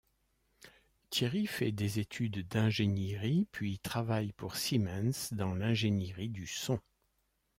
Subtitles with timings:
[1.11, 6.79] Thiery fait des études d'ingénierie puis travaille pour Siemens dans l'ingénierie du son.